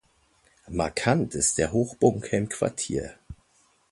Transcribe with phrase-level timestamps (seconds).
[0.67, 3.13] Markant ist der Hochbunker im Quartier.